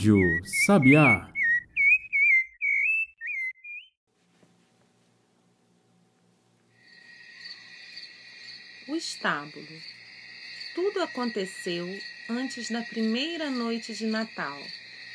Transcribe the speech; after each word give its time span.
Rádio 0.00 0.18
Sabiá. 0.64 1.30
O 8.88 8.96
estábulo. 8.96 9.66
Tudo 10.74 11.02
aconteceu 11.02 11.86
antes 12.30 12.70
da 12.70 12.80
primeira 12.80 13.50
noite 13.50 13.92
de 13.92 14.06
Natal, 14.06 14.58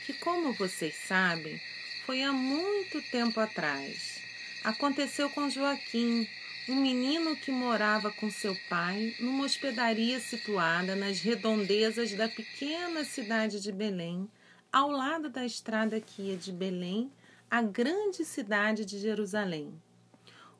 que, 0.05 0.13
como 0.13 0.53
vocês 0.53 0.93
sabem, 0.93 1.59
foi 2.05 2.21
há 2.21 2.31
muito 2.31 3.01
tempo 3.09 3.39
atrás. 3.39 4.21
Aconteceu 4.63 5.31
com 5.31 5.49
Joaquim, 5.49 6.29
um 6.69 6.75
menino 6.75 7.35
que 7.35 7.49
morava 7.49 8.11
com 8.11 8.29
seu 8.29 8.55
pai 8.69 9.15
numa 9.19 9.45
hospedaria 9.45 10.19
situada 10.19 10.95
nas 10.95 11.21
redondezas 11.21 12.11
da 12.11 12.29
pequena 12.29 13.03
cidade 13.03 13.59
de 13.59 13.71
Belém, 13.71 14.29
ao 14.75 14.91
lado 14.91 15.29
da 15.29 15.45
estrada 15.45 16.01
que 16.01 16.23
ia 16.23 16.35
de 16.35 16.51
Belém 16.51 17.09
à 17.49 17.61
grande 17.61 18.25
cidade 18.25 18.83
de 18.83 18.99
Jerusalém. 18.99 19.73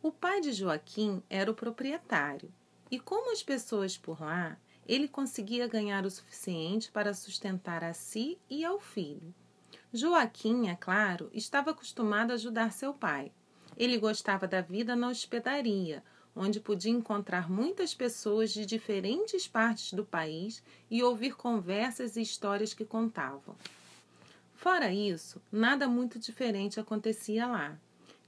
O 0.02 0.10
pai 0.10 0.40
de 0.40 0.54
Joaquim 0.54 1.22
era 1.30 1.52
o 1.52 1.54
proprietário, 1.54 2.50
e 2.90 2.98
como 2.98 3.34
as 3.34 3.44
pessoas 3.44 3.98
por 3.98 4.22
lá, 4.22 4.58
ele 4.88 5.10
conseguia 5.10 5.68
ganhar 5.68 6.06
o 6.06 6.10
suficiente 6.10 6.90
para 6.90 7.14
sustentar 7.14 7.84
a 7.84 7.94
si 7.94 8.38
e 8.50 8.64
ao 8.64 8.80
filho. 8.80 9.36
Joaquim, 9.92 10.70
é 10.70 10.76
claro, 10.76 11.30
estava 11.34 11.72
acostumado 11.72 12.32
a 12.32 12.36
ajudar 12.36 12.72
seu 12.72 12.94
pai 12.94 13.34
ele 13.78 13.98
gostava 13.98 14.48
da 14.48 14.62
vida 14.62 14.96
na 14.96 15.10
hospedaria, 15.10 16.04
onde 16.36 16.60
podia 16.60 16.92
encontrar 16.92 17.50
muitas 17.50 17.94
pessoas 17.94 18.52
de 18.52 18.66
diferentes 18.66 19.48
partes 19.48 19.94
do 19.94 20.06
país 20.06 20.64
e 20.90 21.04
ouvir 21.04 21.36
conversas 21.36 22.16
e 22.16 22.22
histórias 22.22 22.74
que 22.74 22.86
contavam. 22.86 23.56
Fora 24.56 24.92
isso, 24.92 25.42
nada 25.52 25.88
muito 25.88 26.18
diferente 26.18 26.80
acontecia 26.80 27.46
lá. 27.46 27.78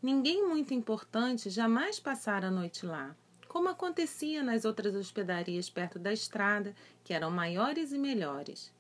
Ninguém 0.03 0.47
muito 0.47 0.73
importante 0.73 1.50
jamais 1.50 2.00
passara 2.00 2.47
a 2.50 2.52
noite 2.52 2.86
lá, 2.86 3.16
como 3.47 3.70
acontecia 3.70 4.44
nas 4.44 4.66
outras 4.66 4.94
hospedarias 4.94 5.70
perto 5.70 5.98
da 5.98 6.14
estrada, 6.14 6.75
que 7.03 7.14
eram 7.14 7.31
maiores 7.31 7.92
e 7.92 7.98
melhores. 7.98 8.72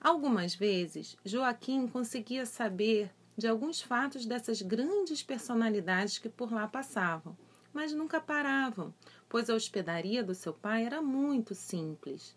Algumas 0.00 0.54
vezes, 0.54 1.16
Joaquim 1.24 1.86
conseguia 1.86 2.46
saber 2.46 3.10
de 3.36 3.46
alguns 3.46 3.80
fatos 3.80 4.24
dessas 4.24 4.62
grandes 4.62 5.22
personalidades 5.22 6.18
que 6.18 6.28
por 6.28 6.52
lá 6.52 6.66
passavam, 6.66 7.36
mas 7.72 7.92
nunca 7.92 8.20
paravam, 8.20 8.92
pois 9.28 9.50
a 9.50 9.54
hospedaria 9.54 10.24
do 10.24 10.34
seu 10.34 10.52
pai 10.52 10.84
era 10.86 11.02
muito 11.02 11.54
simples. 11.54 12.34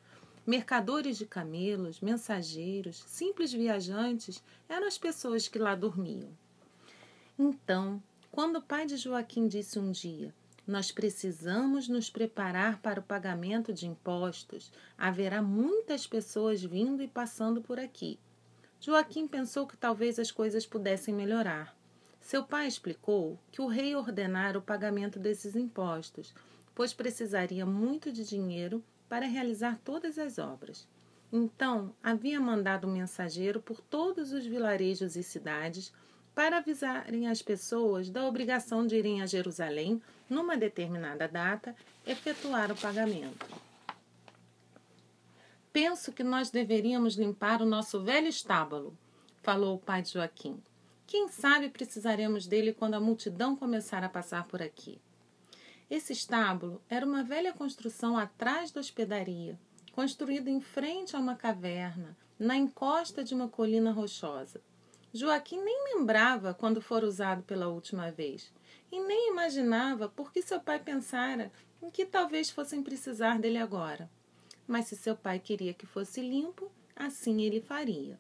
Mercadores 0.50 1.16
de 1.16 1.28
camelos, 1.28 2.02
mensageiros, 2.02 3.04
simples 3.06 3.54
viajantes 3.54 4.44
eram 4.68 4.88
as 4.88 4.98
pessoas 4.98 5.48
que 5.48 5.60
lá 5.60 5.76
dormiam. 5.76 6.32
Então, 7.38 8.02
quando 8.32 8.56
o 8.56 8.62
pai 8.64 8.88
de 8.88 8.98
Joaquim 8.98 9.48
disse 9.48 9.78
um 9.78 9.92
dia: 9.92 10.34
Nós 10.66 10.92
precisamos 10.92 11.88
nos 11.88 12.10
preparar 12.10 12.82
para 12.82 13.00
o 13.00 13.04
pagamento 13.04 13.72
de 13.72 13.86
impostos, 13.86 14.72
haverá 14.98 15.40
muitas 15.40 16.08
pessoas 16.08 16.64
vindo 16.64 17.04
e 17.04 17.08
passando 17.08 17.62
por 17.62 17.80
aqui. 17.80 18.18
Joaquim 18.82 19.28
pensou 19.28 19.68
que 19.68 19.78
talvez 19.78 20.18
as 20.18 20.32
coisas 20.32 20.66
pudessem 20.66 21.14
melhorar. 21.14 21.78
Seu 22.20 22.44
pai 22.44 22.66
explicou 22.66 23.38
que 23.52 23.62
o 23.62 23.68
rei 23.68 23.96
ordenara 23.96 24.58
o 24.58 24.64
pagamento 24.64 25.20
desses 25.20 25.56
impostos, 25.56 26.34
pois 26.74 26.92
precisaria 26.92 27.68
muito 27.68 28.12
de 28.12 28.26
dinheiro 28.26 28.84
para 29.10 29.26
realizar 29.26 29.80
todas 29.84 30.18
as 30.20 30.38
obras. 30.38 30.88
Então, 31.34 31.94
havia 32.02 32.40
mandado 32.40 32.88
um 32.88 32.94
mensageiro 32.94 33.60
por 33.60 33.82
todos 33.82 34.32
os 34.32 34.46
vilarejos 34.46 35.16
e 35.16 35.24
cidades 35.24 35.92
para 36.34 36.58
avisarem 36.58 37.28
as 37.28 37.42
pessoas 37.42 38.10
da 38.10 38.26
obrigação 38.26 38.88
de 38.88 38.96
irem 38.96 39.22
a 39.22 39.26
Jerusalém 39.26 40.02
numa 40.30 40.56
determinada 40.56 41.28
data 41.28 41.76
efetuar 42.06 42.72
o 42.72 42.76
pagamento. 42.76 43.46
Penso 45.74 46.12
que 46.12 46.24
nós 46.24 46.50
deveríamos 46.50 47.16
limpar 47.16 47.62
o 47.62 47.66
nosso 47.66 48.02
velho 48.02 48.28
estábulo, 48.28 48.98
falou 49.42 49.76
o 49.76 49.80
pai 49.80 50.02
de 50.02 50.14
Joaquim. 50.14 50.62
Quem 51.06 51.28
sabe 51.28 51.70
precisaremos 51.70 52.48
dele 52.48 52.74
quando 52.74 52.94
a 52.94 53.00
multidão 53.00 53.56
começar 53.56 54.04
a 54.04 54.10
passar 54.10 54.46
por 54.46 54.62
aqui. 54.62 55.00
Esse 55.90 56.14
estábulo 56.14 56.82
era 56.90 57.06
uma 57.06 57.24
velha 57.24 57.52
construção 57.52 58.18
atrás 58.18 58.72
da 58.72 58.80
hospedaria, 58.80 59.60
construída 59.92 60.50
em 60.50 60.62
frente 60.62 61.16
a 61.16 61.20
uma 61.20 61.36
caverna, 61.36 62.18
na 62.38 62.56
encosta 62.56 63.24
de 63.24 63.34
uma 63.34 63.50
colina 63.50 63.92
rochosa. 63.92 64.62
Joaquim 65.14 65.62
nem 65.62 65.96
lembrava 65.96 66.54
quando 66.54 66.82
fora 66.82 67.08
usado 67.08 67.44
pela 67.44 67.68
última 67.68 68.12
vez, 68.12 68.54
e 68.92 69.00
nem 69.00 69.32
imaginava 69.32 70.08
por 70.08 70.32
que 70.32 70.42
seu 70.42 70.60
pai 70.60 70.80
pensara 70.80 71.52
em 71.82 71.90
que 71.90 72.06
talvez 72.06 72.50
fossem 72.50 72.84
precisar 72.84 73.40
dele 73.40 73.58
agora 73.58 74.10
mas 74.70 74.86
se 74.86 74.96
seu 74.96 75.16
pai 75.16 75.40
queria 75.40 75.74
que 75.74 75.88
fosse 75.88 76.22
limpo, 76.22 76.72
assim 76.96 77.42
ele 77.42 77.60
faria. 77.60 78.20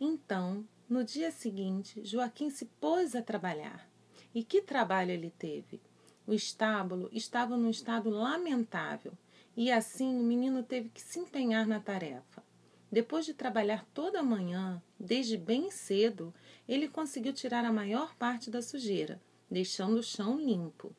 Então, 0.00 0.66
no 0.88 1.04
dia 1.04 1.30
seguinte, 1.30 2.04
Joaquim 2.04 2.50
se 2.50 2.64
pôs 2.80 3.14
a 3.14 3.22
trabalhar. 3.22 3.88
E 4.34 4.42
que 4.42 4.60
trabalho 4.60 5.12
ele 5.12 5.30
teve! 5.30 5.80
O 6.26 6.32
estábulo 6.32 7.08
estava 7.12 7.56
num 7.56 7.70
estado 7.70 8.10
lamentável, 8.10 9.12
e 9.56 9.70
assim 9.70 10.18
o 10.18 10.22
menino 10.22 10.62
teve 10.62 10.88
que 10.88 11.00
se 11.00 11.18
empenhar 11.18 11.66
na 11.66 11.80
tarefa. 11.80 12.42
Depois 12.90 13.24
de 13.24 13.34
trabalhar 13.34 13.84
toda 13.92 14.20
a 14.20 14.24
manhã, 14.24 14.82
desde 14.98 15.36
bem 15.36 15.70
cedo, 15.70 16.32
ele 16.68 16.88
conseguiu 16.88 17.32
tirar 17.32 17.64
a 17.64 17.72
maior 17.72 18.14
parte 18.16 18.50
da 18.50 18.62
sujeira, 18.62 19.20
deixando 19.50 19.98
o 19.98 20.02
chão 20.02 20.38
limpo. 20.38 20.94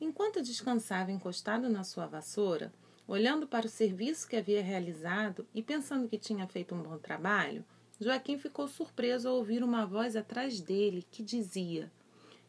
Enquanto 0.00 0.42
descansava 0.42 1.10
encostado 1.10 1.68
na 1.68 1.84
sua 1.84 2.06
vassoura, 2.06 2.72
Olhando 3.06 3.46
para 3.46 3.66
o 3.66 3.70
serviço 3.70 4.28
que 4.28 4.36
havia 4.36 4.62
realizado 4.62 5.46
e 5.52 5.62
pensando 5.62 6.08
que 6.08 6.16
tinha 6.16 6.46
feito 6.46 6.74
um 6.74 6.82
bom 6.82 6.96
trabalho, 6.98 7.64
Joaquim 8.00 8.38
ficou 8.38 8.68
surpreso 8.68 9.28
ao 9.28 9.36
ouvir 9.36 9.62
uma 9.62 9.84
voz 9.84 10.14
atrás 10.16 10.60
dele 10.60 11.04
que 11.10 11.22
dizia: 11.22 11.92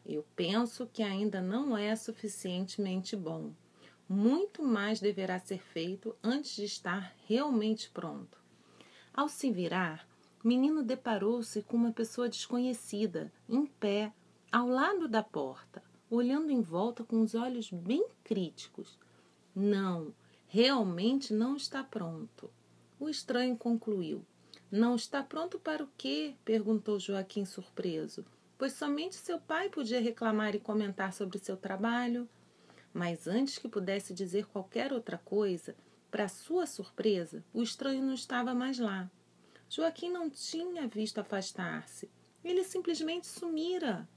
Eu 0.06 0.24
penso 0.36 0.86
que 0.92 1.02
ainda 1.02 1.40
não 1.40 1.76
é 1.76 1.96
suficientemente 1.96 3.16
bom. 3.16 3.52
Muito 4.08 4.62
mais 4.62 5.00
deverá 5.00 5.38
ser 5.38 5.60
feito 5.60 6.14
antes 6.22 6.56
de 6.56 6.64
estar 6.64 7.14
realmente 7.26 7.90
pronto. 7.90 8.38
Ao 9.14 9.28
se 9.28 9.50
virar, 9.50 10.06
menino 10.44 10.82
deparou-se 10.82 11.62
com 11.62 11.76
uma 11.76 11.92
pessoa 11.92 12.28
desconhecida, 12.28 13.32
em 13.48 13.64
pé, 13.64 14.12
ao 14.52 14.68
lado 14.68 15.08
da 15.08 15.22
porta, 15.22 15.82
olhando 16.10 16.50
em 16.50 16.60
volta 16.60 17.02
com 17.02 17.22
os 17.22 17.34
olhos 17.34 17.70
bem 17.70 18.06
críticos. 18.22 18.98
Não, 19.54 20.12
realmente 20.46 21.32
não 21.32 21.56
está 21.56 21.82
pronto. 21.82 22.50
O 23.00 23.08
estranho 23.08 23.56
concluiu. 23.56 24.24
Não 24.70 24.96
está 24.96 25.22
pronto 25.22 25.58
para 25.58 25.82
o 25.82 25.88
quê? 25.96 26.34
perguntou 26.44 26.98
Joaquim 27.00 27.44
surpreso, 27.44 28.24
pois 28.58 28.72
somente 28.72 29.16
seu 29.16 29.38
pai 29.38 29.68
podia 29.68 30.00
reclamar 30.00 30.54
e 30.54 30.60
comentar 30.60 31.12
sobre 31.12 31.38
seu 31.38 31.56
trabalho. 31.56 32.28
Mas 32.92 33.26
antes 33.26 33.58
que 33.58 33.68
pudesse 33.68 34.14
dizer 34.14 34.46
qualquer 34.46 34.92
outra 34.92 35.18
coisa, 35.18 35.74
para 36.10 36.28
sua 36.28 36.64
surpresa, 36.64 37.44
o 37.52 37.62
estranho 37.62 38.02
não 38.02 38.14
estava 38.14 38.54
mais 38.54 38.78
lá. 38.78 39.10
Joaquim 39.68 40.10
não 40.10 40.30
tinha 40.30 40.86
visto 40.86 41.18
afastar-se. 41.18 42.08
Ele 42.44 42.62
simplesmente 42.62 43.26
sumira. 43.26 44.08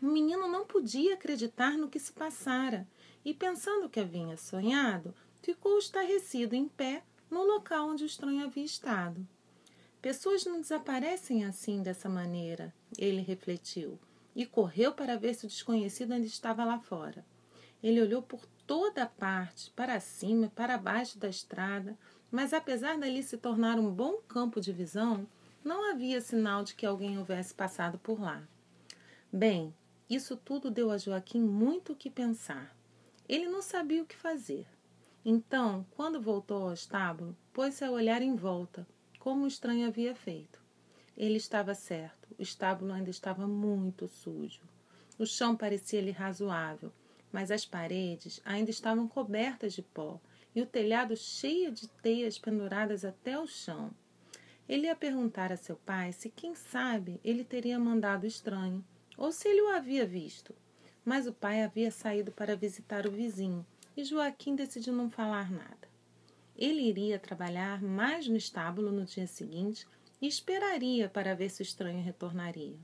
O 0.00 0.06
menino 0.06 0.48
não 0.48 0.64
podia 0.64 1.14
acreditar 1.14 1.76
no 1.76 1.90
que 1.90 1.98
se 1.98 2.12
passara 2.12 2.88
e, 3.22 3.34
pensando 3.34 3.90
que 3.90 4.00
havia 4.00 4.36
sonhado, 4.38 5.14
ficou 5.42 5.78
estarrecido 5.78 6.54
em 6.54 6.66
pé 6.66 7.02
no 7.30 7.44
local 7.44 7.90
onde 7.90 8.04
o 8.04 8.06
estranho 8.06 8.44
havia 8.44 8.64
estado. 8.64 9.26
Pessoas 10.00 10.46
não 10.46 10.60
desaparecem 10.60 11.44
assim 11.44 11.82
dessa 11.82 12.08
maneira, 12.08 12.72
ele 12.96 13.20
refletiu, 13.20 13.98
e 14.34 14.46
correu 14.46 14.92
para 14.92 15.18
ver 15.18 15.34
se 15.34 15.44
o 15.44 15.48
desconhecido 15.48 16.12
ainda 16.12 16.26
estava 16.26 16.64
lá 16.64 16.78
fora. 16.78 17.24
Ele 17.82 18.00
olhou 18.00 18.22
por 18.22 18.46
toda 18.66 19.04
parte, 19.04 19.70
para 19.72 20.00
cima 20.00 20.46
e 20.46 20.50
para 20.50 20.78
baixo 20.78 21.18
da 21.18 21.28
estrada, 21.28 21.98
mas 22.30 22.54
apesar 22.54 22.98
dali 22.98 23.22
se 23.22 23.36
tornar 23.36 23.78
um 23.78 23.90
bom 23.90 24.18
campo 24.28 24.60
de 24.60 24.72
visão, 24.72 25.26
não 25.62 25.90
havia 25.90 26.20
sinal 26.20 26.64
de 26.64 26.74
que 26.74 26.86
alguém 26.86 27.18
houvesse 27.18 27.52
passado 27.52 27.98
por 27.98 28.18
lá. 28.18 28.42
Bem, 29.30 29.74
isso 30.08 30.36
tudo 30.36 30.70
deu 30.70 30.90
a 30.90 30.96
Joaquim 30.96 31.42
muito 31.42 31.92
o 31.92 31.96
que 31.96 32.08
pensar. 32.08 32.74
Ele 33.28 33.48
não 33.48 33.60
sabia 33.60 34.02
o 34.02 34.06
que 34.06 34.16
fazer. 34.16 34.66
Então, 35.24 35.86
quando 35.90 36.20
voltou 36.20 36.62
ao 36.62 36.72
estábulo, 36.72 37.36
pôs-se 37.52 37.84
a 37.84 37.90
olhar 37.90 38.22
em 38.22 38.34
volta, 38.34 38.86
como 39.20 39.44
o 39.44 39.46
estranho 39.46 39.86
havia 39.86 40.14
feito. 40.14 40.58
Ele 41.16 41.36
estava 41.36 41.74
certo, 41.74 42.34
o 42.38 42.42
estábulo 42.42 42.92
ainda 42.92 43.10
estava 43.10 43.46
muito 43.46 44.08
sujo. 44.08 44.62
O 45.18 45.26
chão 45.26 45.54
parecia-lhe 45.54 46.10
razoável, 46.10 46.90
mas 47.30 47.50
as 47.50 47.66
paredes 47.66 48.40
ainda 48.44 48.70
estavam 48.70 49.06
cobertas 49.06 49.74
de 49.74 49.82
pó 49.82 50.18
e 50.54 50.62
o 50.62 50.66
telhado 50.66 51.14
cheio 51.14 51.70
de 51.70 51.86
teias 51.86 52.38
penduradas 52.38 53.04
até 53.04 53.38
o 53.38 53.46
chão. 53.46 53.90
Ele 54.66 54.86
ia 54.86 54.96
perguntar 54.96 55.52
a 55.52 55.56
seu 55.56 55.76
pai 55.76 56.12
se, 56.12 56.30
quem 56.30 56.54
sabe, 56.54 57.20
ele 57.22 57.44
teria 57.44 57.78
mandado 57.78 58.26
estranho 58.26 58.82
ou 59.18 59.30
se 59.30 59.46
ele 59.48 59.60
o 59.60 59.68
havia 59.68 60.06
visto. 60.06 60.54
Mas 61.04 61.26
o 61.26 61.32
pai 61.32 61.62
havia 61.62 61.90
saído 61.90 62.32
para 62.32 62.56
visitar 62.56 63.06
o 63.06 63.10
vizinho 63.10 63.66
e 63.94 64.02
Joaquim 64.02 64.56
decidiu 64.56 64.94
não 64.94 65.10
falar 65.10 65.50
nada. 65.50 65.89
Ele 66.60 66.82
iria 66.82 67.18
trabalhar 67.18 67.82
mais 67.82 68.28
no 68.28 68.36
estábulo 68.36 68.92
no 68.92 69.06
dia 69.06 69.26
seguinte 69.26 69.88
e 70.20 70.26
esperaria 70.26 71.08
para 71.08 71.34
ver 71.34 71.48
se 71.48 71.62
o 71.62 71.64
estranho 71.64 72.02
retornaria. 72.02 72.76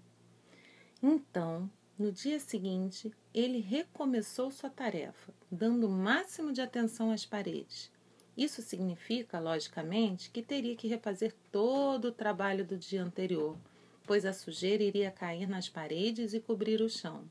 Então, 1.02 1.70
no 1.98 2.10
dia 2.10 2.40
seguinte, 2.40 3.12
ele 3.34 3.60
recomeçou 3.60 4.50
sua 4.50 4.70
tarefa, 4.70 5.30
dando 5.50 5.86
o 5.86 5.90
máximo 5.90 6.54
de 6.54 6.62
atenção 6.62 7.10
às 7.10 7.26
paredes. 7.26 7.92
Isso 8.34 8.62
significa, 8.62 9.38
logicamente, 9.38 10.30
que 10.30 10.42
teria 10.42 10.74
que 10.74 10.88
refazer 10.88 11.34
todo 11.52 12.06
o 12.06 12.12
trabalho 12.12 12.64
do 12.64 12.78
dia 12.78 13.02
anterior, 13.02 13.58
pois 14.06 14.24
a 14.24 14.32
sujeira 14.32 14.82
iria 14.82 15.10
cair 15.10 15.46
nas 15.46 15.68
paredes 15.68 16.32
e 16.32 16.40
cobrir 16.40 16.80
o 16.80 16.88
chão. 16.88 17.30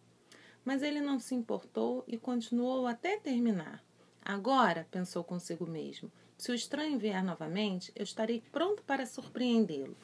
Mas 0.63 0.83
ele 0.83 1.01
não 1.01 1.19
se 1.19 1.33
importou 1.33 2.03
e 2.07 2.17
continuou 2.17 2.85
até 2.85 3.19
terminar. 3.19 3.83
Agora, 4.23 4.87
pensou 4.89 5.23
consigo 5.23 5.67
mesmo, 5.67 6.11
se 6.37 6.51
o 6.51 6.55
estranho 6.55 6.99
vier 6.99 7.23
novamente, 7.23 7.91
eu 7.95 8.03
estarei 8.03 8.43
pronto 8.51 8.83
para 8.83 9.05
surpreendê-lo. 9.05 9.97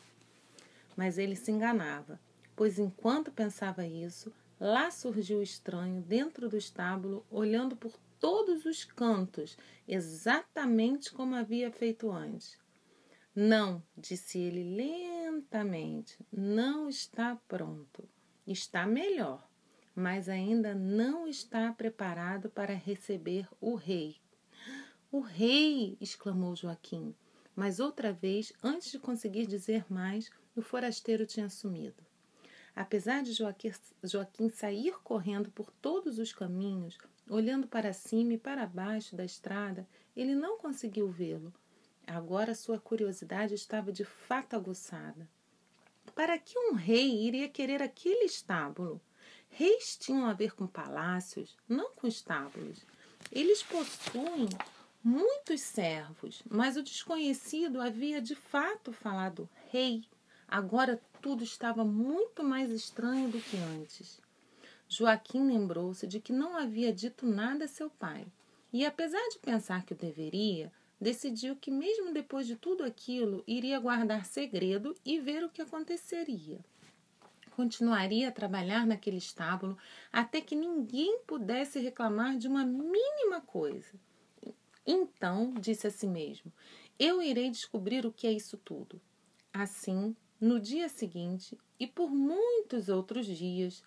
Mas 0.95 1.17
ele 1.17 1.35
se 1.35 1.51
enganava, 1.51 2.19
pois 2.55 2.79
enquanto 2.79 3.31
pensava 3.31 3.85
isso, 3.85 4.33
lá 4.59 4.89
surgiu 4.91 5.39
o 5.39 5.43
estranho 5.43 6.01
dentro 6.01 6.47
do 6.47 6.57
estábulo, 6.57 7.25
olhando 7.29 7.75
por 7.75 7.97
todos 8.19 8.65
os 8.65 8.85
cantos, 8.85 9.57
exatamente 9.87 11.11
como 11.11 11.35
havia 11.35 11.71
feito 11.71 12.11
antes. 12.11 12.57
Não, 13.33 13.81
disse 13.97 14.37
ele 14.37 14.63
lentamente, 14.75 16.17
não 16.31 16.87
está 16.87 17.35
pronto. 17.47 18.07
Está 18.45 18.85
melhor, 18.85 19.47
mas 19.95 20.29
ainda 20.29 20.75
não 20.75 21.27
está 21.27 21.71
preparado 21.73 22.49
para 22.49 22.73
receber 22.73 23.47
o 23.59 23.75
rei. 23.75 24.20
O 25.11 25.19
rei! 25.19 25.97
exclamou 25.99 26.55
Joaquim. 26.55 27.13
Mas 27.53 27.81
outra 27.81 28.13
vez, 28.13 28.53
antes 28.63 28.91
de 28.91 28.97
conseguir 28.97 29.45
dizer 29.45 29.85
mais, 29.91 30.31
o 30.55 30.61
forasteiro 30.61 31.25
tinha 31.25 31.49
sumido. 31.49 32.01
Apesar 32.73 33.21
de 33.21 33.33
Joaquim, 33.33 34.49
sair 34.49 34.93
correndo 35.03 35.51
por 35.51 35.69
todos 35.69 36.17
os 36.17 36.31
caminhos, 36.31 36.97
olhando 37.29 37.67
para 37.67 37.91
cima 37.91 38.33
e 38.33 38.37
para 38.37 38.65
baixo 38.65 39.13
da 39.13 39.25
estrada, 39.25 39.85
ele 40.15 40.33
não 40.33 40.57
conseguiu 40.57 41.09
vê-lo. 41.09 41.53
Agora 42.07 42.55
sua 42.55 42.79
curiosidade 42.79 43.53
estava 43.53 43.91
de 43.91 44.05
fato 44.05 44.55
aguçada. 44.55 45.27
Para 46.15 46.39
que 46.39 46.57
um 46.57 46.73
rei 46.73 47.27
iria 47.27 47.49
querer 47.49 47.81
aquele 47.81 48.23
estábulo? 48.23 49.01
Reis 49.49 49.97
tinham 49.97 50.25
a 50.25 50.33
ver 50.33 50.55
com 50.55 50.65
palácios, 50.65 51.57
não 51.67 51.91
com 51.93 52.07
estábulos. 52.07 52.85
Eles 53.29 53.61
possuem 53.61 54.47
muitos 55.03 55.62
servos, 55.62 56.44
mas 56.50 56.77
o 56.77 56.83
desconhecido 56.83 57.81
havia 57.81 58.21
de 58.21 58.36
fato 58.36 58.94
falado 58.94 59.50
rei. 59.71 60.03
Agora 60.48 61.01
tudo 61.21 61.44
estava 61.44 61.83
muito 61.83 62.44
mais 62.44 62.69
estranho 62.71 63.30
do 63.30 63.39
que 63.39 63.57
antes. 63.57 64.21
Joaquim 64.88 65.48
lembrou-se 65.48 66.06
de 66.06 66.19
que 66.19 66.33
não 66.33 66.57
havia 66.57 66.92
dito 66.92 67.25
nada 67.25 67.65
a 67.65 67.68
seu 67.68 67.89
pai, 67.89 68.27
e 68.74 68.86
apesar 68.86 69.25
de 69.30 69.39
pensar 69.39 69.86
que 69.86 69.94
o 69.94 69.98
deveria, 69.98 70.71
decidiu 71.00 71.56
que, 71.56 71.71
mesmo 71.71 72.13
depois 72.13 72.45
de 72.45 72.56
tudo 72.56 72.83
aquilo, 72.83 73.44
iria 73.48 73.80
guardar 73.80 74.25
segredo 74.25 74.95
e 75.06 75.19
ver 75.19 75.44
o 75.44 75.50
que 75.50 75.62
aconteceria. 75.62 76.59
Continuaria 77.51 78.30
a 78.30 78.31
trabalhar 78.31 78.86
naquele 78.86 79.18
estábulo 79.18 79.77
até 80.12 80.42
que 80.42 80.56
ninguém 80.56 81.19
pudesse 81.25 81.80
reclamar 81.80 82.38
de 82.38 82.48
uma 82.48 82.63
mínima 82.63 83.42
coisa. 83.42 84.00
Então, 84.85 85.53
disse 85.53 85.87
a 85.87 85.91
si 85.91 86.07
mesmo, 86.07 86.51
eu 86.97 87.21
irei 87.21 87.49
descobrir 87.49 88.05
o 88.05 88.11
que 88.11 88.27
é 88.27 88.31
isso 88.31 88.57
tudo. 88.57 89.01
Assim, 89.53 90.15
no 90.39 90.59
dia 90.59 90.89
seguinte 90.89 91.57
e 91.79 91.85
por 91.85 92.09
muitos 92.09 92.89
outros 92.89 93.25
dias, 93.25 93.83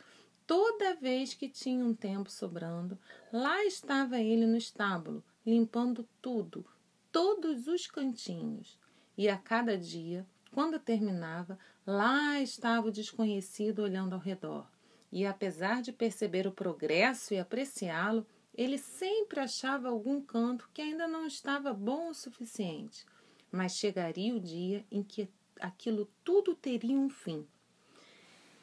toda 0.47 0.95
vez 0.95 1.35
que 1.35 1.49
tinha 1.49 1.85
um 1.85 1.95
tempo 1.95 2.31
sobrando, 2.31 2.99
lá 3.33 3.65
estava 3.65 4.21
ele 4.21 4.47
no 4.47 4.57
estábulo, 4.57 5.25
limpando 5.45 6.09
tudo, 6.23 6.65
todos 7.11 7.67
os 7.67 7.87
cantinhos. 7.87 8.79
E 9.17 9.29
a 9.29 9.37
cada 9.37 9.77
dia, 9.77 10.27
quando 10.53 10.79
terminava, 10.79 11.59
lá 11.87 12.41
estava 12.41 12.89
o 12.89 12.93
desconhecido 12.93 13.81
olhando 13.83 14.15
ao 14.15 14.21
redor. 14.21 14.69
E 15.11 15.25
apesar 15.25 15.83
de 15.83 15.93
perceber 15.93 16.47
o 16.47 16.53
progresso 16.53 17.35
e 17.35 17.39
apreciá-lo, 17.39 18.27
ele 18.57 18.79
sempre 18.79 19.41
achava 19.41 19.89
algum 19.89 20.21
canto 20.21 20.71
que 20.73 20.81
ainda 20.81 21.09
não 21.09 21.27
estava 21.27 21.75
bom 21.75 22.11
o 22.11 22.15
suficiente. 22.15 23.05
Mas 23.51 23.77
chegaria 23.77 24.35
o 24.35 24.41
dia 24.41 24.85
em 24.91 25.03
que 25.03 25.29
aquilo 25.61 26.09
tudo 26.23 26.55
teria 26.55 26.97
um 26.97 27.11
fim. 27.11 27.47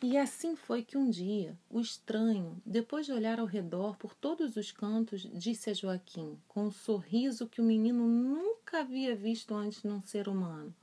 E 0.04 0.18
assim 0.18 0.56
foi 0.56 0.84
que 0.84 0.98
um 0.98 1.10
dia 1.10 1.56
o 1.70 1.80
estranho, 1.80 2.60
depois 2.66 3.06
de 3.06 3.12
olhar 3.12 3.40
ao 3.40 3.46
redor 3.46 3.96
por 3.98 4.16
todos 4.16 4.56
os 4.56 4.72
cantos, 4.72 5.22
disse 5.32 5.70
a 5.70 5.74
Joaquim, 5.74 6.40
com 6.48 6.66
um 6.66 6.72
sorriso 6.72 7.48
que 7.48 7.62
o 7.62 7.64
menino 7.64 8.08
nunca 8.08 8.80
havia 8.80 9.16
visto 9.16 9.54
antes 9.54 9.84
num 9.84 10.02
ser 10.02 10.28
humano: 10.28 10.74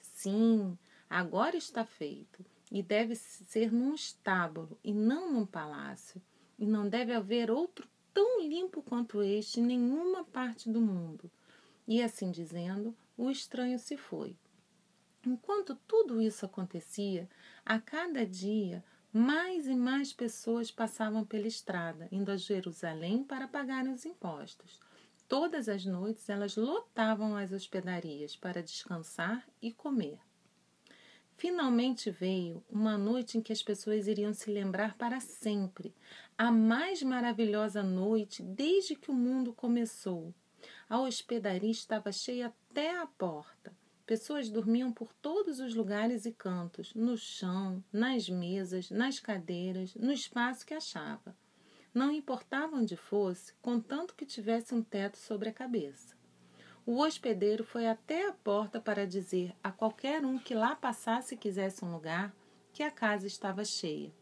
Sim, 0.00 0.78
agora 1.08 1.56
está 1.56 1.84
feito, 1.84 2.44
e 2.70 2.80
deve 2.80 3.16
ser 3.16 3.72
num 3.72 3.92
estábulo 3.92 4.78
e 4.84 4.94
não 4.94 5.32
num 5.32 5.44
palácio, 5.44 6.22
e 6.56 6.64
não 6.64 6.88
deve 6.88 7.12
haver 7.12 7.50
outro 7.50 7.89
tão 8.12 8.40
limpo 8.40 8.82
quanto 8.82 9.22
este 9.22 9.60
em 9.60 9.64
nenhuma 9.64 10.24
parte 10.24 10.70
do 10.70 10.80
mundo. 10.80 11.30
E 11.86 12.02
assim 12.02 12.30
dizendo, 12.30 12.96
o 13.16 13.30
estranho 13.30 13.78
se 13.78 13.96
foi. 13.96 14.36
Enquanto 15.26 15.74
tudo 15.86 16.20
isso 16.20 16.46
acontecia, 16.46 17.28
a 17.64 17.78
cada 17.78 18.24
dia 18.24 18.82
mais 19.12 19.66
e 19.66 19.74
mais 19.74 20.12
pessoas 20.12 20.70
passavam 20.70 21.24
pela 21.24 21.46
estrada, 21.46 22.08
indo 22.12 22.30
a 22.30 22.36
Jerusalém 22.36 23.24
para 23.24 23.48
pagarem 23.48 23.92
os 23.92 24.04
impostos. 24.04 24.78
Todas 25.26 25.68
as 25.68 25.84
noites 25.84 26.28
elas 26.28 26.56
lotavam 26.56 27.36
as 27.36 27.52
hospedarias 27.52 28.36
para 28.36 28.62
descansar 28.62 29.46
e 29.60 29.72
comer. 29.72 30.18
Finalmente 31.40 32.10
veio 32.10 32.62
uma 32.68 32.98
noite 32.98 33.38
em 33.38 33.40
que 33.40 33.50
as 33.50 33.62
pessoas 33.62 34.06
iriam 34.06 34.34
se 34.34 34.50
lembrar 34.50 34.94
para 34.98 35.20
sempre, 35.20 35.94
a 36.36 36.52
mais 36.52 37.02
maravilhosa 37.02 37.82
noite 37.82 38.42
desde 38.42 38.94
que 38.94 39.10
o 39.10 39.14
mundo 39.14 39.50
começou. 39.54 40.34
A 40.86 41.00
hospedaria 41.00 41.70
estava 41.70 42.12
cheia 42.12 42.48
até 42.48 42.94
a 42.94 43.06
porta. 43.06 43.74
Pessoas 44.04 44.50
dormiam 44.50 44.92
por 44.92 45.14
todos 45.14 45.60
os 45.60 45.74
lugares 45.74 46.26
e 46.26 46.30
cantos, 46.30 46.92
no 46.92 47.16
chão, 47.16 47.82
nas 47.90 48.28
mesas, 48.28 48.90
nas 48.90 49.18
cadeiras, 49.18 49.94
no 49.94 50.12
espaço 50.12 50.66
que 50.66 50.74
achava. 50.74 51.34
Não 51.94 52.12
importava 52.12 52.76
onde 52.76 52.96
fosse, 52.96 53.54
contanto 53.62 54.14
que 54.14 54.26
tivesse 54.26 54.74
um 54.74 54.82
teto 54.82 55.16
sobre 55.16 55.48
a 55.48 55.54
cabeça. 55.54 56.19
O 56.86 56.98
hospedeiro 57.02 57.62
foi 57.62 57.86
até 57.86 58.28
a 58.28 58.32
porta 58.32 58.80
para 58.80 59.06
dizer 59.06 59.54
a 59.62 59.70
qualquer 59.70 60.24
um 60.24 60.38
que 60.38 60.54
lá 60.54 60.74
passasse 60.74 61.34
e 61.34 61.38
quisesse 61.38 61.84
um 61.84 61.92
lugar 61.92 62.34
que 62.72 62.82
a 62.82 62.90
casa 62.90 63.26
estava 63.26 63.64
cheia. 63.64 64.12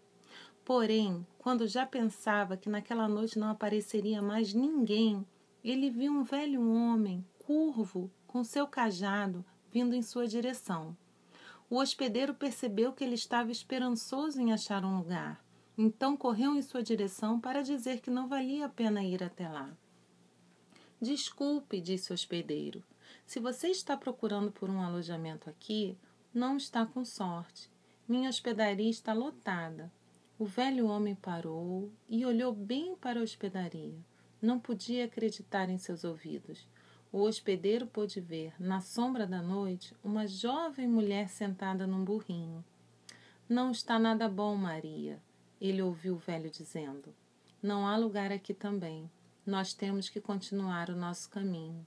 Porém, 0.64 1.26
quando 1.38 1.66
já 1.66 1.86
pensava 1.86 2.56
que 2.56 2.68
naquela 2.68 3.08
noite 3.08 3.38
não 3.38 3.48
apareceria 3.48 4.20
mais 4.20 4.52
ninguém, 4.52 5.24
ele 5.64 5.88
viu 5.88 6.12
um 6.12 6.24
velho 6.24 6.60
homem, 6.70 7.24
curvo, 7.38 8.10
com 8.26 8.44
seu 8.44 8.66
cajado, 8.66 9.44
vindo 9.70 9.94
em 9.94 10.02
sua 10.02 10.26
direção. 10.26 10.96
O 11.70 11.76
hospedeiro 11.76 12.34
percebeu 12.34 12.92
que 12.92 13.04
ele 13.04 13.14
estava 13.14 13.50
esperançoso 13.50 14.40
em 14.40 14.52
achar 14.52 14.84
um 14.84 14.98
lugar. 14.98 15.42
Então 15.76 16.16
correu 16.16 16.56
em 16.56 16.62
sua 16.62 16.82
direção 16.82 17.40
para 17.40 17.62
dizer 17.62 18.00
que 18.00 18.10
não 18.10 18.26
valia 18.26 18.66
a 18.66 18.68
pena 18.68 19.02
ir 19.02 19.22
até 19.22 19.48
lá. 19.48 19.70
Desculpe, 21.00 21.80
disse 21.80 22.10
o 22.10 22.14
hospedeiro. 22.14 22.82
Se 23.24 23.38
você 23.38 23.68
está 23.68 23.96
procurando 23.96 24.50
por 24.50 24.68
um 24.68 24.80
alojamento 24.80 25.48
aqui, 25.48 25.96
não 26.34 26.56
está 26.56 26.84
com 26.84 27.04
sorte. 27.04 27.70
Minha 28.06 28.28
hospedaria 28.28 28.90
está 28.90 29.12
lotada. 29.12 29.92
O 30.38 30.44
velho 30.44 30.86
homem 30.86 31.14
parou 31.14 31.92
e 32.08 32.24
olhou 32.24 32.52
bem 32.52 32.96
para 32.96 33.20
a 33.20 33.22
hospedaria. 33.22 33.98
Não 34.40 34.58
podia 34.58 35.04
acreditar 35.04 35.68
em 35.68 35.78
seus 35.78 36.04
ouvidos. 36.04 36.66
O 37.12 37.22
hospedeiro 37.22 37.86
pôde 37.86 38.20
ver, 38.20 38.52
na 38.58 38.80
sombra 38.80 39.26
da 39.26 39.40
noite, 39.40 39.94
uma 40.02 40.26
jovem 40.26 40.86
mulher 40.86 41.28
sentada 41.28 41.86
num 41.86 42.04
burrinho. 42.04 42.64
Não 43.48 43.70
está 43.70 43.98
nada 43.98 44.28
bom, 44.28 44.54
Maria, 44.56 45.22
ele 45.60 45.80
ouviu 45.80 46.14
o 46.14 46.18
velho 46.18 46.50
dizendo. 46.50 47.14
Não 47.62 47.86
há 47.86 47.96
lugar 47.96 48.30
aqui 48.30 48.52
também. 48.52 49.10
Nós 49.48 49.72
temos 49.72 50.10
que 50.10 50.20
continuar 50.20 50.90
o 50.90 50.94
nosso 50.94 51.30
caminho. 51.30 51.86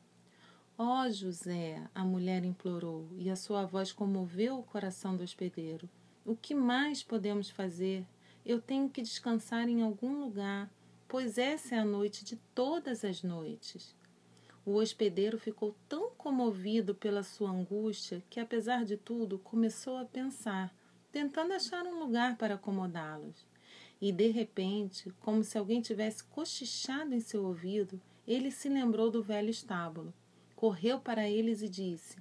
Ó 0.75 1.03
oh, 1.03 1.12
José, 1.12 1.80
a 1.94 2.03
mulher 2.03 2.44
implorou, 2.44 3.08
e 3.20 3.30
a 3.30 3.36
sua 3.36 3.68
voz 3.68 3.91
comoveu 3.91 4.58
o 4.58 4.63
coração 4.63 5.15
do 5.15 5.22
hospedeiro. 5.22 5.88
O 6.25 6.36
que 6.36 6.56
mais 6.56 7.03
podemos 7.03 7.51
fazer? 7.51 8.03
Eu 8.44 8.60
tenho 8.60 8.89
que 8.89 9.03
descansar 9.03 9.70
em 9.70 9.84
algum 9.84 10.22
lugar, 10.22 10.72
pois 11.08 11.38
essa 11.38 11.75
é 11.75 11.77
a 11.77 11.86
noite 11.86 12.25
de 12.25 12.36
todas 12.56 13.06
as 13.06 13.22
noites. 13.22 13.96
O 14.65 14.77
hospedeiro 14.77 15.38
ficou 15.38 15.75
tão 15.88 16.10
comovido 16.18 16.96
pela 16.96 17.22
sua 17.22 17.51
angústia 17.51 18.24
que, 18.27 18.39
apesar 18.39 18.84
de 18.84 18.98
tudo, 18.98 19.38
começou 19.38 19.98
a 20.00 20.06
pensar, 20.06 20.74
tentando 21.12 21.53
achar 21.53 21.86
um 21.86 22.00
lugar 22.00 22.38
para 22.38 22.56
acomodá-los. 22.56 23.46
E 24.01 24.12
de 24.12 24.29
repente, 24.29 25.13
como 25.20 25.43
se 25.43 25.58
alguém 25.58 25.79
tivesse 25.79 26.24
cochichado 26.24 27.13
em 27.13 27.20
seu 27.20 27.46
ouvido, 27.46 28.01
ele 28.27 28.50
se 28.50 28.67
lembrou 28.67 29.12
do 29.12 29.22
velho 29.22 29.51
estábulo. 29.51 30.12
Correu 30.55 31.00
para 31.00 31.29
eles 31.29 31.62
e 31.62 31.70
disse: 31.70 32.17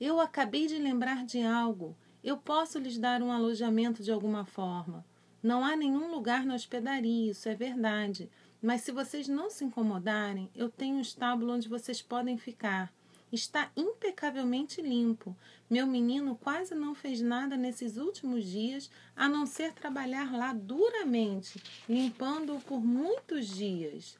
Eu 0.00 0.18
acabei 0.18 0.66
de 0.66 0.78
lembrar 0.78 1.26
de 1.26 1.42
algo. 1.42 1.94
Eu 2.24 2.38
posso 2.38 2.78
lhes 2.78 2.98
dar 2.98 3.22
um 3.22 3.30
alojamento 3.30 4.02
de 4.02 4.10
alguma 4.10 4.46
forma. 4.46 5.04
Não 5.42 5.64
há 5.64 5.76
nenhum 5.76 6.10
lugar 6.10 6.44
na 6.44 6.54
hospedaria, 6.54 7.30
isso 7.30 7.48
é 7.48 7.54
verdade, 7.54 8.30
mas 8.62 8.82
se 8.82 8.92
vocês 8.92 9.26
não 9.26 9.48
se 9.48 9.64
incomodarem, 9.64 10.50
eu 10.54 10.68
tenho 10.68 10.96
um 10.96 11.00
estábulo 11.00 11.54
onde 11.54 11.68
vocês 11.68 12.02
podem 12.02 12.36
ficar. 12.36 12.92
Está 13.32 13.70
impecavelmente 13.76 14.82
limpo. 14.82 15.36
Meu 15.68 15.86
menino 15.86 16.34
quase 16.34 16.74
não 16.74 16.94
fez 16.94 17.20
nada 17.20 17.56
nesses 17.56 17.96
últimos 17.96 18.44
dias 18.44 18.90
a 19.14 19.28
não 19.28 19.46
ser 19.46 19.72
trabalhar 19.72 20.32
lá 20.32 20.52
duramente, 20.52 21.62
limpando-o 21.88 22.60
por 22.60 22.80
muitos 22.80 23.46
dias. 23.46 24.18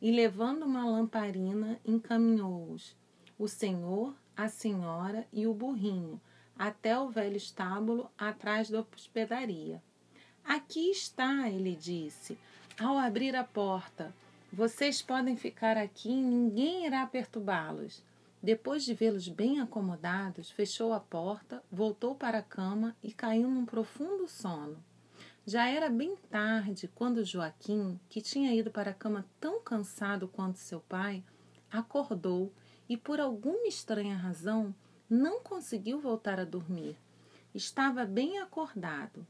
E 0.00 0.10
levando 0.10 0.64
uma 0.64 0.84
lamparina, 0.84 1.80
encaminhou-os, 1.84 2.94
o 3.38 3.48
senhor, 3.48 4.14
a 4.36 4.48
senhora 4.48 5.26
e 5.32 5.46
o 5.46 5.54
burrinho, 5.54 6.20
até 6.58 6.98
o 6.98 7.08
velho 7.08 7.36
estábulo 7.36 8.10
atrás 8.16 8.70
da 8.70 8.84
hospedaria. 8.94 9.82
Aqui 10.44 10.90
está, 10.90 11.48
ele 11.48 11.74
disse 11.74 12.38
ao 12.78 12.98
abrir 12.98 13.36
a 13.36 13.44
porta, 13.44 14.12
vocês 14.52 15.00
podem 15.00 15.36
ficar 15.36 15.76
aqui 15.76 16.10
e 16.10 16.22
ninguém 16.22 16.86
irá 16.86 17.06
perturbá-los. 17.06 18.02
Depois 18.44 18.84
de 18.84 18.92
vê-los 18.92 19.26
bem 19.26 19.58
acomodados, 19.58 20.50
fechou 20.50 20.92
a 20.92 21.00
porta, 21.00 21.62
voltou 21.72 22.14
para 22.14 22.40
a 22.40 22.42
cama 22.42 22.94
e 23.02 23.10
caiu 23.10 23.48
num 23.48 23.64
profundo 23.64 24.28
sono. 24.28 24.84
Já 25.46 25.66
era 25.66 25.88
bem 25.88 26.14
tarde 26.28 26.86
quando 26.94 27.24
Joaquim, 27.24 27.98
que 28.06 28.20
tinha 28.20 28.54
ido 28.54 28.70
para 28.70 28.90
a 28.90 28.94
cama 28.94 29.24
tão 29.40 29.62
cansado 29.62 30.28
quanto 30.28 30.58
seu 30.58 30.78
pai, 30.78 31.24
acordou 31.72 32.52
e, 32.86 32.98
por 32.98 33.18
alguma 33.18 33.66
estranha 33.66 34.14
razão, 34.14 34.74
não 35.08 35.40
conseguiu 35.42 35.98
voltar 35.98 36.38
a 36.38 36.44
dormir. 36.44 36.98
Estava 37.54 38.04
bem 38.04 38.40
acordado, 38.40 39.26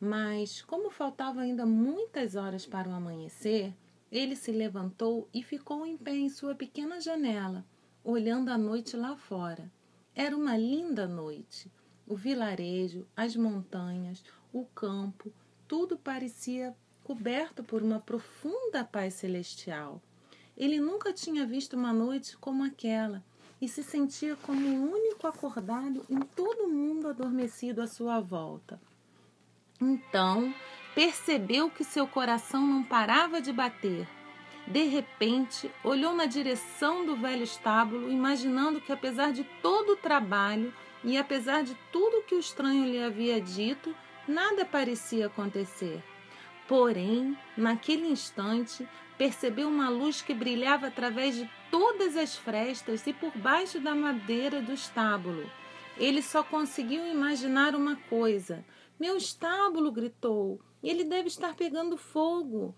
mas, 0.00 0.62
como 0.62 0.88
faltavam 0.88 1.42
ainda 1.42 1.66
muitas 1.66 2.34
horas 2.34 2.64
para 2.64 2.88
o 2.88 2.94
amanhecer, 2.94 3.74
ele 4.10 4.34
se 4.34 4.50
levantou 4.50 5.28
e 5.34 5.42
ficou 5.42 5.84
em 5.84 5.98
pé 5.98 6.12
em 6.16 6.30
sua 6.30 6.54
pequena 6.54 6.98
janela, 6.98 7.62
olhando 8.04 8.50
a 8.50 8.58
noite 8.58 8.96
lá 8.96 9.16
fora. 9.16 9.72
Era 10.14 10.36
uma 10.36 10.56
linda 10.56 11.08
noite. 11.08 11.72
O 12.06 12.14
vilarejo, 12.14 13.06
as 13.16 13.34
montanhas, 13.34 14.22
o 14.52 14.66
campo, 14.66 15.32
tudo 15.66 15.96
parecia 15.96 16.76
coberto 17.02 17.64
por 17.64 17.82
uma 17.82 17.98
profunda 17.98 18.84
paz 18.84 19.14
celestial. 19.14 20.02
Ele 20.56 20.78
nunca 20.78 21.12
tinha 21.12 21.46
visto 21.46 21.74
uma 21.74 21.92
noite 21.92 22.36
como 22.36 22.62
aquela 22.62 23.24
e 23.60 23.66
se 23.66 23.82
sentia 23.82 24.36
como 24.36 24.68
o 24.68 24.92
único 24.92 25.26
acordado 25.26 26.04
em 26.08 26.20
todo 26.20 26.64
o 26.64 26.72
mundo 26.72 27.08
adormecido 27.08 27.80
à 27.80 27.86
sua 27.86 28.20
volta. 28.20 28.80
Então 29.80 30.54
percebeu 30.94 31.70
que 31.70 31.82
seu 31.82 32.06
coração 32.06 32.66
não 32.66 32.84
parava 32.84 33.40
de 33.40 33.52
bater. 33.52 34.06
De 34.66 34.84
repente, 34.84 35.70
olhou 35.82 36.14
na 36.14 36.24
direção 36.24 37.04
do 37.04 37.16
velho 37.16 37.44
estábulo, 37.44 38.10
imaginando 38.10 38.80
que, 38.80 38.92
apesar 38.92 39.30
de 39.32 39.44
todo 39.62 39.92
o 39.92 39.96
trabalho 39.96 40.72
e 41.02 41.18
apesar 41.18 41.62
de 41.62 41.76
tudo 41.92 42.22
que 42.22 42.34
o 42.34 42.40
estranho 42.40 42.86
lhe 42.86 43.02
havia 43.02 43.40
dito, 43.40 43.94
nada 44.26 44.64
parecia 44.64 45.26
acontecer. 45.26 46.02
Porém, 46.66 47.36
naquele 47.56 48.06
instante, 48.06 48.88
percebeu 49.18 49.68
uma 49.68 49.90
luz 49.90 50.22
que 50.22 50.32
brilhava 50.32 50.86
através 50.86 51.36
de 51.36 51.50
todas 51.70 52.16
as 52.16 52.34
frestas 52.36 53.06
e 53.06 53.12
por 53.12 53.36
baixo 53.36 53.78
da 53.78 53.94
madeira 53.94 54.62
do 54.62 54.72
estábulo. 54.72 55.48
Ele 55.98 56.22
só 56.22 56.42
conseguiu 56.42 57.06
imaginar 57.06 57.74
uma 57.74 57.96
coisa: 58.08 58.64
meu 58.98 59.16
estábulo! 59.16 59.92
gritou. 59.92 60.58
Ele 60.82 61.04
deve 61.04 61.28
estar 61.28 61.54
pegando 61.54 61.96
fogo. 61.96 62.74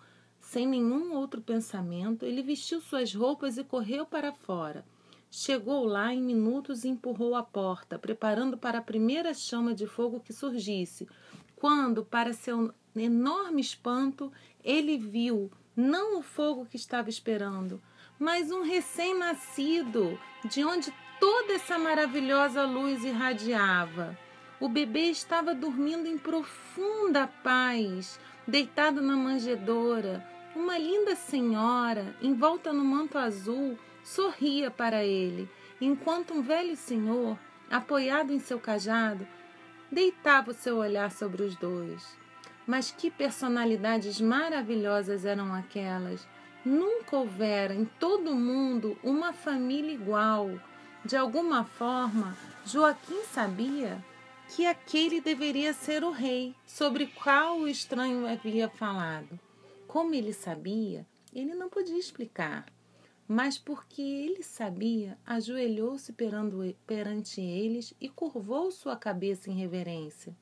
Sem 0.47 0.65
nenhum 0.65 1.13
outro 1.13 1.43
pensamento, 1.43 2.25
ele 2.25 2.41
vestiu 2.41 2.81
suas 2.81 3.13
roupas 3.13 3.59
e 3.59 3.65
correu 3.65 4.07
para 4.07 4.33
fora. 4.33 4.87
Chegou 5.29 5.85
lá 5.85 6.15
em 6.15 6.23
minutos 6.23 6.85
e 6.85 6.89
empurrou 6.89 7.35
a 7.35 7.43
porta, 7.43 7.99
preparando 7.99 8.57
para 8.57 8.79
a 8.79 8.83
primeira 8.83 9.35
chama 9.35 9.75
de 9.75 9.89
fogo 9.89 10.21
que 10.21 10.33
surgisse. 10.33 11.09
Quando, 11.57 12.05
para 12.05 12.33
seu 12.33 12.73
enorme 12.95 13.61
espanto, 13.61 14.33
ele 14.63 14.97
viu 14.97 15.51
não 15.75 16.21
o 16.21 16.23
fogo 16.23 16.65
que 16.65 16.77
estava 16.77 17.11
esperando, 17.11 17.83
mas 18.17 18.53
um 18.53 18.63
recém-nascido, 18.63 20.17
de 20.49 20.65
onde 20.65 20.95
toda 21.19 21.55
essa 21.55 21.77
maravilhosa 21.77 22.65
luz 22.65 23.03
irradiava. 23.03 24.17
O 24.61 24.69
bebê 24.69 25.11
estava 25.11 25.53
dormindo 25.57 26.07
em 26.07 26.17
profunda 26.17 27.27
paz, 27.27 28.21
deitado 28.47 29.03
na 29.03 29.17
manjedoura. 29.17 30.36
Uma 30.57 30.79
linda 30.79 31.15
senhora, 31.15 32.17
envolta 32.23 32.73
no 32.73 32.83
manto 32.83 33.19
azul, 33.19 33.79
sorria 34.03 34.71
para 34.71 35.05
ele, 35.05 35.47
enquanto 35.79 36.33
um 36.33 36.41
velho 36.41 36.75
senhor, 36.75 37.39
apoiado 37.71 38.33
em 38.33 38.39
seu 38.39 38.59
cajado, 38.59 39.29
deitava 39.93 40.53
o 40.53 40.55
seu 40.55 40.79
olhar 40.79 41.11
sobre 41.11 41.43
os 41.43 41.57
dois. 41.57 42.17
Mas 42.67 42.91
que 42.91 43.11
personalidades 43.11 44.19
maravilhosas 44.19 45.27
eram 45.27 45.53
aquelas! 45.53 46.27
Nunca 46.65 47.19
houvera 47.19 47.75
em 47.75 47.85
todo 47.85 48.31
o 48.31 48.35
mundo 48.35 48.97
uma 49.03 49.35
família 49.35 49.93
igual. 49.93 50.51
De 51.05 51.19
alguma 51.19 51.65
forma, 51.65 52.35
Joaquim 52.65 53.25
sabia 53.25 54.03
que 54.49 54.65
aquele 54.65 55.21
deveria 55.21 55.75
ser 55.75 56.03
o 56.03 56.11
rei 56.11 56.55
sobre 56.65 57.09
qual 57.09 57.59
o 57.59 57.69
estranho 57.69 58.27
havia 58.27 58.71
falado. 58.71 59.39
Como 59.97 60.13
ele 60.13 60.35
sabia, 60.35 61.07
ele 61.33 61.55
não 61.55 61.71
podia 61.71 61.99
explicar, 61.99 62.71
mas 63.27 63.57
porque 63.57 64.03
ele 64.03 64.43
sabia, 64.43 65.17
ajoelhou-se 65.25 66.13
perante 66.87 67.41
eles 67.41 67.95
e 67.99 68.07
curvou 68.07 68.71
sua 68.71 68.95
cabeça 68.95 69.51
em 69.51 69.55
reverência. 69.55 70.37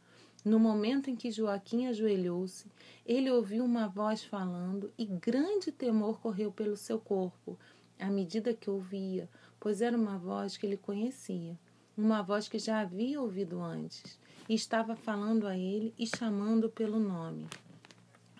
No 0.44 0.58
momento 0.58 1.08
em 1.08 1.14
que 1.14 1.30
Joaquim 1.30 1.86
ajoelhou-se, 1.86 2.66
ele 3.06 3.30
ouviu 3.30 3.64
uma 3.64 3.86
voz 3.86 4.24
falando 4.24 4.92
e 4.98 5.06
grande 5.06 5.70
temor 5.70 6.18
correu 6.18 6.50
pelo 6.50 6.76
seu 6.76 6.98
corpo, 6.98 7.56
à 7.96 8.10
medida 8.10 8.54
que 8.54 8.68
ouvia, 8.68 9.30
pois 9.60 9.80
era 9.80 9.96
uma 9.96 10.18
voz 10.18 10.56
que 10.56 10.66
ele 10.66 10.76
conhecia 10.76 11.56
uma 11.96 12.22
voz 12.22 12.48
que 12.48 12.58
já 12.58 12.80
havia 12.80 13.20
ouvido 13.20 13.62
antes, 13.62 14.18
e 14.48 14.54
estava 14.54 14.96
falando 14.96 15.46
a 15.46 15.56
ele 15.56 15.94
e 15.96 16.06
chamando 16.06 16.68
pelo 16.68 16.98
nome. 16.98 17.46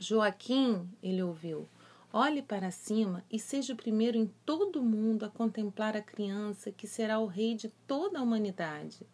Joaquim, 0.05 0.89
ele 1.03 1.23
ouviu, 1.23 1.69
olhe 2.13 2.43
para 2.43 2.71
cima 2.71 3.25
e 3.31 3.39
seja 3.39 3.73
o 3.73 3.77
primeiro 3.77 4.17
em 4.17 4.27
todo 4.45 4.81
o 4.81 4.85
mundo 4.85 5.25
a 5.25 5.31
contemplar 5.31 5.97
a 5.97 6.03
criança 6.03 6.71
que 6.71 6.87
será 6.87 7.19
o 7.19 7.27
rei 7.27 7.55
de 7.55 7.69
toda 7.87 8.19
a 8.19 8.23
humanidade. 8.23 9.07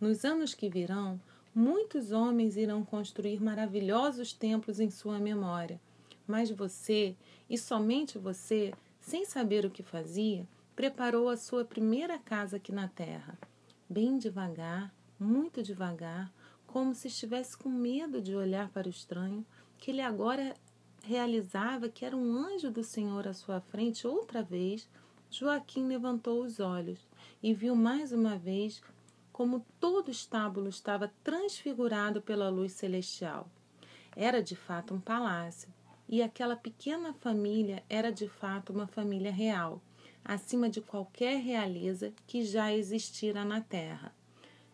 Nos 0.00 0.24
anos 0.24 0.52
que 0.52 0.68
virão, 0.68 1.20
muitos 1.54 2.12
homens 2.12 2.56
irão 2.56 2.84
construir 2.84 3.42
maravilhosos 3.42 4.32
templos 4.32 4.80
em 4.80 4.90
sua 4.90 5.18
memória. 5.18 5.80
Mas 6.26 6.50
você, 6.50 7.16
e 7.48 7.56
somente 7.56 8.18
você, 8.18 8.72
sem 9.00 9.24
saber 9.24 9.64
o 9.64 9.70
que 9.70 9.82
fazia, 9.82 10.46
preparou 10.76 11.28
a 11.28 11.36
sua 11.36 11.64
primeira 11.64 12.18
casa 12.18 12.56
aqui 12.56 12.72
na 12.72 12.88
terra 12.88 13.38
bem 13.88 14.18
devagar, 14.18 14.92
muito 15.18 15.62
devagar, 15.62 16.32
como 16.66 16.94
se 16.94 17.08
estivesse 17.08 17.56
com 17.56 17.68
medo 17.68 18.20
de 18.20 18.34
olhar 18.34 18.68
para 18.70 18.86
o 18.86 18.90
estranho, 18.90 19.46
que 19.78 19.90
ele 19.90 20.00
agora 20.00 20.54
realizava 21.02 21.88
que 21.88 22.04
era 22.04 22.16
um 22.16 22.36
anjo 22.36 22.70
do 22.70 22.82
Senhor 22.82 23.28
à 23.28 23.34
sua 23.34 23.60
frente 23.60 24.06
outra 24.06 24.42
vez. 24.42 24.88
Joaquim 25.30 25.86
levantou 25.86 26.42
os 26.42 26.60
olhos 26.60 27.08
e 27.42 27.52
viu 27.52 27.74
mais 27.74 28.12
uma 28.12 28.36
vez 28.36 28.80
como 29.32 29.66
todo 29.80 30.08
o 30.08 30.12
estábulo 30.12 30.68
estava 30.68 31.12
transfigurado 31.22 32.22
pela 32.22 32.48
luz 32.48 32.72
celestial. 32.72 33.48
Era 34.16 34.40
de 34.40 34.54
fato 34.54 34.94
um 34.94 35.00
palácio, 35.00 35.68
e 36.08 36.22
aquela 36.22 36.54
pequena 36.54 37.12
família 37.14 37.82
era 37.88 38.12
de 38.12 38.28
fato 38.28 38.72
uma 38.72 38.86
família 38.86 39.32
real 39.32 39.82
acima 40.24 40.70
de 40.70 40.80
qualquer 40.80 41.40
realeza 41.40 42.12
que 42.26 42.44
já 42.44 42.72
existira 42.72 43.44
na 43.44 43.60
terra. 43.60 44.14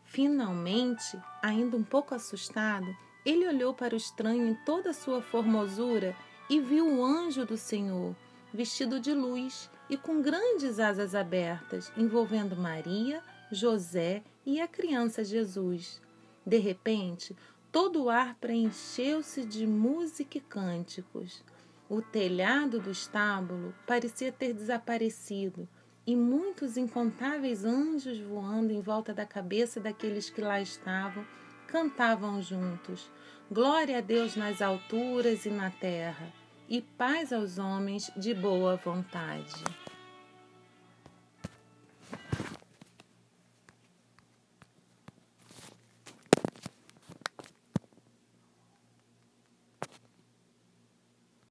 Finalmente, 0.04 1.18
ainda 1.42 1.76
um 1.76 1.82
pouco 1.82 2.14
assustado, 2.14 2.94
ele 3.24 3.46
olhou 3.46 3.74
para 3.74 3.94
o 3.94 3.96
estranho 3.96 4.46
em 4.46 4.54
toda 4.54 4.90
a 4.90 4.94
sua 4.94 5.20
formosura 5.20 6.16
e 6.48 6.60
viu 6.60 6.86
o 6.86 7.04
anjo 7.04 7.44
do 7.44 7.56
Senhor, 7.56 8.16
vestido 8.52 8.98
de 8.98 9.12
luz 9.12 9.70
e 9.88 9.96
com 9.96 10.22
grandes 10.22 10.78
asas 10.78 11.14
abertas, 11.14 11.92
envolvendo 11.96 12.56
Maria, 12.56 13.22
José 13.50 14.22
e 14.44 14.60
a 14.60 14.66
criança 14.66 15.22
Jesus. 15.22 16.00
De 16.44 16.58
repente, 16.58 17.36
todo 17.70 18.04
o 18.04 18.10
ar 18.10 18.34
preencheu-se 18.40 19.44
de 19.44 19.66
música 19.66 20.38
e 20.38 20.40
cânticos. 20.40 21.44
O 21.88 22.00
telhado 22.00 22.80
do 22.80 22.90
estábulo 22.90 23.74
parecia 23.86 24.32
ter 24.32 24.52
desaparecido 24.52 25.68
e 26.06 26.16
muitos 26.16 26.76
incontáveis 26.76 27.64
anjos 27.64 28.18
voando 28.20 28.72
em 28.72 28.80
volta 28.80 29.12
da 29.12 29.26
cabeça 29.26 29.78
daqueles 29.78 30.30
que 30.30 30.40
lá 30.40 30.60
estavam 30.60 31.24
cantavam 31.70 32.42
juntos: 32.42 33.10
Glória 33.50 33.98
a 33.98 34.00
Deus 34.00 34.36
nas 34.36 34.60
alturas 34.60 35.46
e 35.46 35.50
na 35.50 35.70
terra, 35.70 36.32
e 36.68 36.82
paz 36.82 37.32
aos 37.32 37.58
homens 37.58 38.10
de 38.16 38.34
boa 38.34 38.76
vontade. 38.76 39.64